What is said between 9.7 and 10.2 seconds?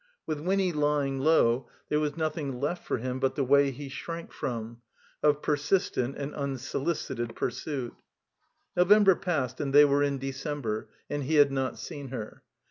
they were in